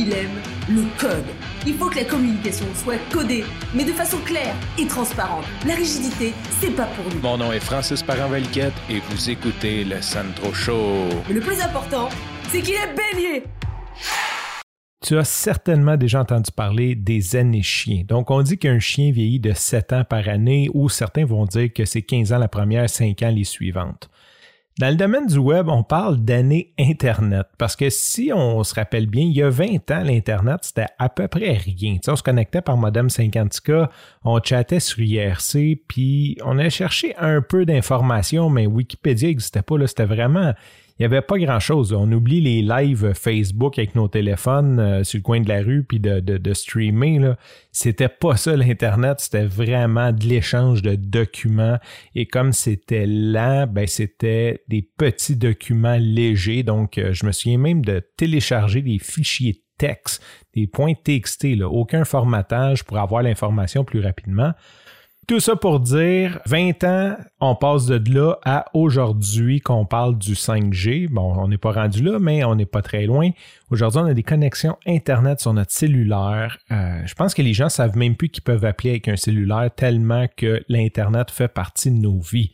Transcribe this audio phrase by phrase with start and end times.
[0.00, 1.26] il aime le code.
[1.66, 5.44] Il faut que la communication soit codée, mais de façon claire et transparente.
[5.66, 7.20] La rigidité, c'est pas pour nous.
[7.20, 11.08] Mon nom est Francis Parent-Valquette et vous écoutez le Sandro Show.
[11.28, 12.08] Mais le plus important,
[12.48, 13.44] c'est qu'il est bélier.
[15.04, 18.02] Tu as certainement déjà entendu parler des années chiens.
[18.06, 21.72] Donc, on dit qu'un chien vieillit de 7 ans par année ou certains vont dire
[21.74, 24.08] que c'est 15 ans la première, 5 ans les suivantes.
[24.78, 29.06] Dans le domaine du web, on parle d'années Internet parce que si on se rappelle
[29.06, 31.98] bien, il y a 20 ans, l'Internet, c'était à peu près rien.
[32.06, 33.88] on se connectait par modem 50K,
[34.24, 39.86] on chattait sur IRC, puis on a cherché un peu d'informations, mais Wikipédia n'existait pas.
[39.86, 40.54] C'était vraiment
[41.00, 41.94] il n'y avait pas grand-chose.
[41.94, 45.82] On oublie les lives Facebook avec nos téléphones euh, sur le coin de la rue,
[45.82, 47.36] puis de, de, streamer.
[47.72, 51.78] C'était pas ça l'Internet, c'était vraiment de l'échange de documents.
[52.14, 56.64] Et comme c'était lent, ben, c'était des petits documents légers.
[56.64, 60.22] Donc, euh, je me souviens même de télécharger des fichiers texte,
[60.54, 64.52] des points TXT, là, aucun formatage pour avoir l'information plus rapidement.
[65.30, 70.34] Tout ça pour dire, 20 ans, on passe de là à aujourd'hui qu'on parle du
[70.34, 71.08] 5G.
[71.08, 73.30] Bon, on n'est pas rendu là, mais on n'est pas très loin.
[73.70, 76.58] Aujourd'hui, on a des connexions Internet sur notre cellulaire.
[76.72, 79.70] Euh, je pense que les gens savent même plus qu'ils peuvent appeler avec un cellulaire
[79.76, 82.50] tellement que l'Internet fait partie de nos vies.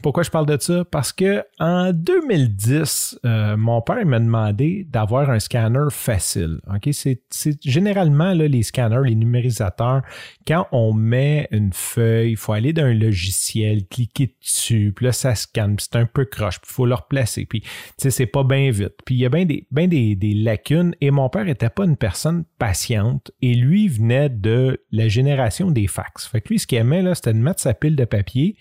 [0.00, 0.84] Pourquoi je parle de ça?
[0.84, 6.60] Parce que en 2010, euh, mon père m'a demandé d'avoir un scanner facile.
[6.72, 7.20] Ok, C'est,
[7.64, 10.02] généralement là, les scanners, les numérisateurs,
[10.46, 15.10] quand on met une feuille, il faut aller dans un logiciel, cliquer dessus, puis là,
[15.10, 17.64] ça scanne, puis c'est un peu croche, puis il faut le replacer, puis
[17.96, 18.94] c'est pas bien vite.
[19.04, 23.32] Puis il y a bien des lacunes, et mon père n'était pas une personne patiente,
[23.42, 26.28] et lui venait de la génération des fax.
[26.28, 28.54] Fait que lui, ce qu'il aimait, là, c'était de mettre sa pile de papier,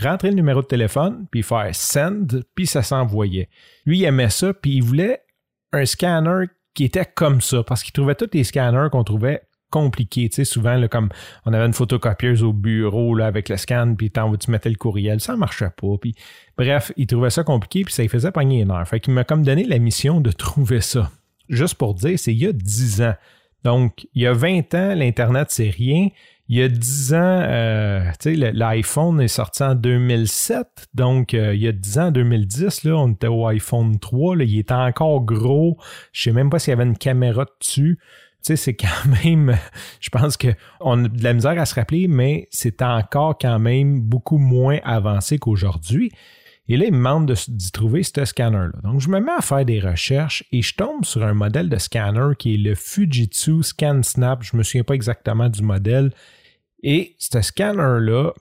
[0.00, 3.48] rentrer le numéro de téléphone, puis faire send, puis ça s'envoyait.
[3.84, 5.22] Lui, il aimait ça, puis il voulait
[5.72, 10.28] un scanner qui était comme ça, parce qu'il trouvait tous les scanners qu'on trouvait compliqués.
[10.28, 11.08] Tu sais, souvent, comme
[11.46, 15.20] on avait une photocopieuse au bureau là, avec le scan, puis tu mettais le courriel,
[15.20, 15.96] ça marchait pas.
[16.00, 16.14] Puis,
[16.56, 18.86] bref, il trouvait ça compliqué, puis ça lui faisait pogner une heure.
[18.86, 21.10] Fait qu'il m'a comme donné la mission de trouver ça.
[21.48, 23.14] Juste pour dire, c'est il y a 10 ans.
[23.64, 26.08] Donc, il y a 20 ans, l'Internet, c'est rien
[26.52, 30.66] il y a 10 ans, euh, l'iPhone est sorti en 2007.
[30.92, 34.36] Donc, euh, il y a 10 ans, 2010, là, on était au iPhone 3.
[34.36, 35.78] Là, il était encore gros.
[36.12, 37.98] Je sais même pas s'il y avait une caméra dessus.
[37.98, 38.08] Tu
[38.42, 38.86] sais, c'est quand
[39.24, 39.56] même,
[39.98, 44.02] je pense qu'on a de la misère à se rappeler, mais c'est encore quand même
[44.02, 46.12] beaucoup moins avancé qu'aujourd'hui.
[46.68, 48.78] Et là, il me demande d'y trouver ce scanner-là.
[48.82, 51.78] Donc, je me mets à faire des recherches et je tombe sur un modèle de
[51.78, 54.42] scanner qui est le Fujitsu ScanSnap.
[54.42, 56.10] Je ne me souviens pas exactement du modèle.
[56.82, 58.32] Et ce scanner-là,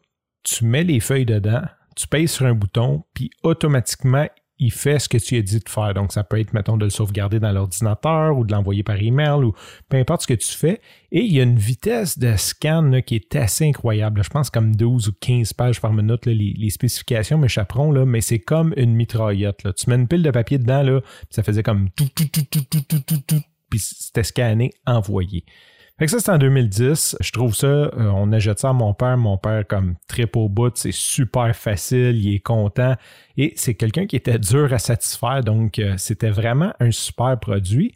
[0.43, 1.61] tu mets les feuilles dedans,
[1.95, 4.27] tu payes sur un bouton, puis automatiquement,
[4.61, 5.95] il fait ce que tu as dit de faire.
[5.95, 9.43] Donc, ça peut être, mettons, de le sauvegarder dans l'ordinateur ou de l'envoyer par email
[9.43, 9.53] ou
[9.89, 10.79] peu importe ce que tu fais.
[11.11, 14.23] Et il y a une vitesse de scan qui est assez incroyable.
[14.23, 16.27] Je pense comme 12 ou 15 pages par minute.
[16.27, 19.67] les, spécifications m'échapperont, là, mais c'est comme une mitraillette.
[19.75, 22.61] Tu mets une pile de papier dedans, là, ça faisait comme tout, tout, tout, tout,
[22.69, 25.43] tout, tout, tout, tout, puis c'était scanné, envoyé.
[25.99, 27.17] Fait que ça, c'est en 2010.
[27.19, 29.17] Je trouve ça, euh, on a jeté ça à mon père.
[29.17, 32.95] Mon père, comme trip au bout, c'est super facile, il est content.
[33.37, 37.93] Et c'est quelqu'un qui était dur à satisfaire, donc euh, c'était vraiment un super produit.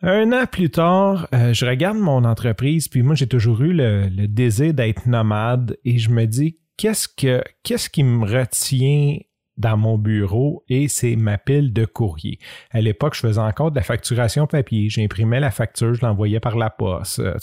[0.00, 4.08] Un an plus tard, euh, je regarde mon entreprise, puis moi, j'ai toujours eu le,
[4.08, 9.18] le désir d'être nomade et je me dis, qu'est-ce que, qu'est-ce qui me retient
[9.56, 12.38] dans mon bureau et c'est ma pile de courrier.
[12.70, 14.88] À l'époque, je faisais encore de la facturation papier.
[14.88, 17.18] J'imprimais la facture, je l'envoyais par la poste.
[17.20, 17.36] Euh,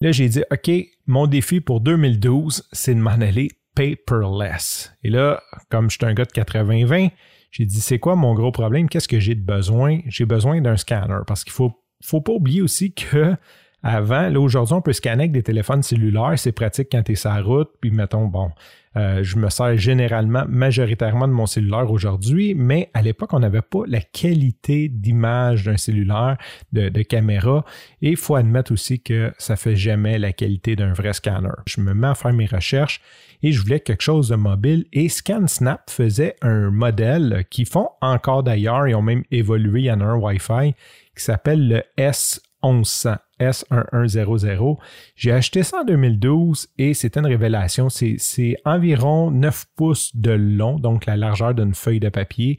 [0.00, 0.70] Là, j'ai dit, OK,
[1.06, 4.92] mon défi pour 2012, c'est de m'en aller paperless.
[5.02, 7.10] Et là, comme je suis un gars de 80-20,
[7.50, 8.88] j'ai dit, c'est quoi mon gros problème?
[8.88, 10.00] Qu'est-ce que j'ai de besoin?
[10.06, 13.36] J'ai besoin d'un scanner parce qu'il faut, faut pas oublier aussi que
[13.84, 16.32] avant, là, aujourd'hui, on peut scanner avec des téléphones cellulaires.
[16.36, 17.68] C'est pratique quand tu es sur la route.
[17.82, 18.50] Puis, mettons, bon,
[18.96, 23.60] euh, je me sers généralement, majoritairement de mon cellulaire aujourd'hui, mais à l'époque, on n'avait
[23.60, 26.38] pas la qualité d'image d'un cellulaire,
[26.72, 27.62] de, caméra.
[28.00, 31.50] Et il faut admettre aussi que ça fait jamais la qualité d'un vrai scanner.
[31.66, 33.02] Je me mets à faire mes recherches
[33.42, 34.86] et je voulais quelque chose de mobile.
[34.94, 39.92] Et ScanSnap faisait un modèle qui font encore d'ailleurs, ils ont même évolué, il y
[39.92, 40.74] en a un Wi-Fi
[41.14, 43.18] qui s'appelle le S1100.
[43.40, 44.76] S1100.
[45.16, 47.88] J'ai acheté ça en 2012 et c'était une révélation.
[47.88, 52.58] C'est environ 9 pouces de long, donc la largeur d'une feuille de papier.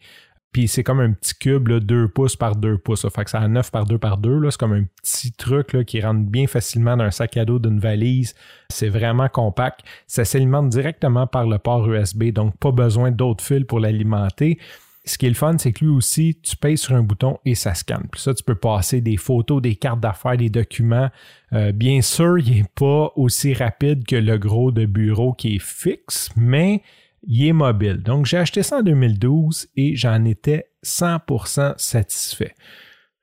[0.51, 3.01] Puis c'est comme un petit cube, là, 2 pouces par 2 pouces.
[3.01, 4.50] Ça fait que ça a 9 par 2 par 2.
[4.50, 7.77] C'est comme un petit truc qui rentre bien facilement dans un sac à dos d'une
[7.77, 8.36] valise.
[8.69, 9.81] C'est vraiment compact.
[10.07, 14.57] Ça s'alimente directement par le port USB, donc pas besoin d'autres fils pour l'alimenter.
[15.06, 17.56] Ce qui est le fun, c'est que lui aussi, tu payes sur un bouton et
[17.56, 18.07] ça scanne.
[18.12, 21.10] Puis ça, tu peux passer des photos, des cartes d'affaires, des documents.
[21.54, 25.62] Euh, bien sûr, il n'est pas aussi rapide que le gros de bureau qui est
[25.62, 26.81] fixe, mais
[27.28, 27.98] il est mobile.
[27.98, 32.56] Donc, j'ai acheté ça en 2012 et j'en étais 100% satisfait.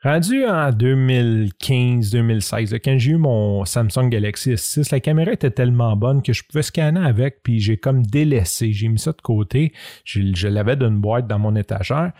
[0.04, 6.22] Rendu en 2015-2016, quand j'ai eu mon Samsung Galaxy S6, la caméra était tellement bonne
[6.22, 8.72] que je pouvais scanner avec, puis j'ai comme délaissé.
[8.72, 9.72] J'ai mis ça de côté.
[10.04, 12.10] Je, je l'avais d'une boîte dans mon étagère.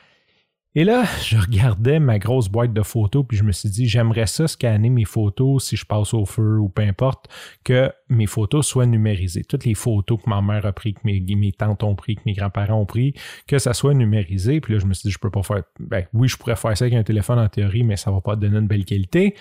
[0.74, 4.26] Et là, je regardais ma grosse boîte de photos, puis je me suis dit, j'aimerais
[4.26, 7.28] ça scanner mes photos si je passe au feu ou peu importe,
[7.64, 9.44] que mes photos soient numérisées.
[9.44, 12.32] Toutes les photos que ma mère a prises, que mes, tantes ont pris, que mes
[12.32, 13.14] grands-parents ont pris,
[13.46, 14.60] que ça soit numérisé.
[14.60, 15.62] Puis là, je me suis dit, je peux pas faire.
[15.78, 18.36] Ben oui, je pourrais faire ça avec un téléphone en théorie, mais ça va pas
[18.36, 19.34] donner une belle qualité.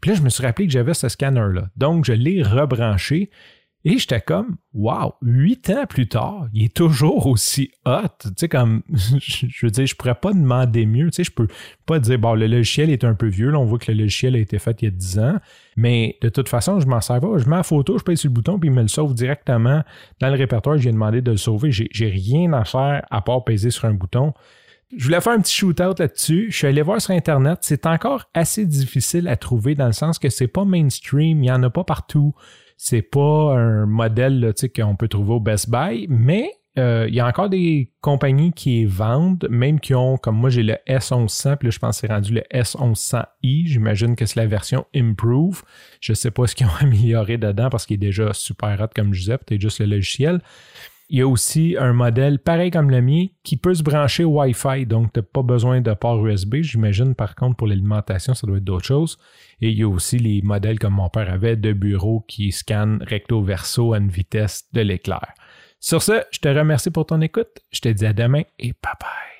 [0.00, 1.70] Puis là, je me suis rappelé que j'avais ce scanner-là.
[1.76, 3.30] Donc, je l'ai rebranché
[3.88, 8.00] et j'étais comme, wow, huit ans plus tard, il est toujours aussi hot.
[8.20, 11.08] Tu sais, comme, je veux dire, je pourrais pas demander mieux.
[11.12, 11.46] Tu sais, je peux
[11.86, 13.48] pas dire, bon, le logiciel est un peu vieux.
[13.50, 15.36] Là, on voit que le logiciel a été fait il y a 10 ans.
[15.76, 17.38] Mais de toute façon, je m'en sers pas.
[17.38, 19.84] Je mets la photo, je paye sur le bouton, puis il me le sauve directement
[20.18, 20.76] dans le répertoire.
[20.78, 21.70] J'ai demandé de le sauver.
[21.70, 24.34] J'ai rien à faire à part peser sur un bouton.
[24.96, 26.48] Je voulais faire un petit shootout là-dessus.
[26.50, 27.58] Je suis allé voir sur Internet.
[27.60, 31.38] C'est encore assez difficile à trouver dans le sens que c'est pas mainstream.
[31.38, 32.34] Il n'y en a pas partout.
[32.76, 37.26] C'est pas un modèle qu'on peut trouver au Best Buy, mais euh, il y a
[37.26, 41.70] encore des compagnies qui vendent, même qui ont, comme moi j'ai le S1100, puis là
[41.70, 43.66] je pense que c'est rendu le S1100i.
[43.66, 45.62] J'imagine que c'est la version Improve.
[46.00, 49.14] Je sais pas ce qu'ils ont amélioré dedans parce qu'il est déjà super hot comme
[49.14, 50.42] je disais, peut-être juste le logiciel.
[51.08, 54.86] Il y a aussi un modèle pareil comme le mien qui peut se brancher Wi-Fi,
[54.86, 56.56] donc tu n'as pas besoin de port USB.
[56.62, 59.16] J'imagine par contre pour l'alimentation, ça doit être d'autres choses.
[59.60, 63.02] Et il y a aussi les modèles comme mon père avait de bureau qui scannent
[63.06, 65.32] recto verso à une vitesse de l'éclair.
[65.78, 67.60] Sur ce, je te remercie pour ton écoute.
[67.70, 69.35] Je te dis à demain et bye bye.